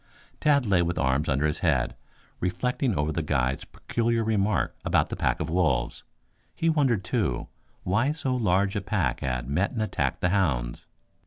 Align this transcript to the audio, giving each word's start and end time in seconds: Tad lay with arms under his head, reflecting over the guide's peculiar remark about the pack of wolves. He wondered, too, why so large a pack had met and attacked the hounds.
Tad 0.39 0.65
lay 0.65 0.81
with 0.81 0.97
arms 0.97 1.29
under 1.29 1.45
his 1.45 1.59
head, 1.59 1.93
reflecting 2.39 2.95
over 2.97 3.11
the 3.11 3.21
guide's 3.21 3.65
peculiar 3.65 4.23
remark 4.23 4.75
about 4.83 5.09
the 5.09 5.15
pack 5.15 5.39
of 5.39 5.47
wolves. 5.47 6.03
He 6.55 6.69
wondered, 6.69 7.03
too, 7.03 7.49
why 7.83 8.11
so 8.11 8.35
large 8.35 8.75
a 8.75 8.81
pack 8.81 9.19
had 9.19 9.47
met 9.47 9.69
and 9.73 9.81
attacked 9.83 10.21
the 10.21 10.29
hounds. 10.29 10.87